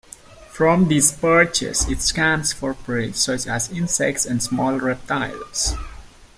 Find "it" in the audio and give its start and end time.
1.87-2.01